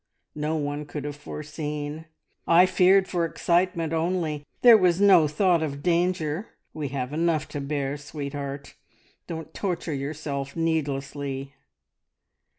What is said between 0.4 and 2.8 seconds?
one could have foreseen. I